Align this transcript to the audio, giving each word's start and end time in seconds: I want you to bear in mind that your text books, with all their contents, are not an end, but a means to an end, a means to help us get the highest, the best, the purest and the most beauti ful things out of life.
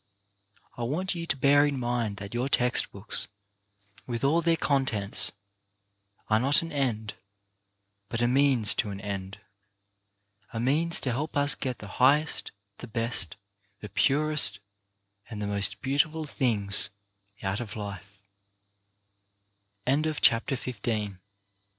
I 0.77 0.81
want 0.81 1.13
you 1.13 1.27
to 1.27 1.37
bear 1.37 1.63
in 1.63 1.77
mind 1.77 2.17
that 2.17 2.33
your 2.33 2.49
text 2.49 2.91
books, 2.91 3.27
with 4.07 4.23
all 4.23 4.41
their 4.41 4.57
contents, 4.57 5.31
are 6.27 6.39
not 6.39 6.63
an 6.63 6.71
end, 6.71 7.13
but 8.09 8.19
a 8.19 8.25
means 8.27 8.73
to 8.77 8.89
an 8.89 8.99
end, 8.99 9.41
a 10.51 10.59
means 10.59 10.99
to 11.01 11.11
help 11.11 11.37
us 11.37 11.53
get 11.53 11.77
the 11.77 11.87
highest, 12.01 12.51
the 12.79 12.87
best, 12.87 13.35
the 13.81 13.89
purest 13.89 14.59
and 15.29 15.39
the 15.39 15.45
most 15.45 15.83
beauti 15.83 16.11
ful 16.11 16.23
things 16.25 16.89
out 17.43 17.59
of 17.59 17.75
life. 17.75 18.23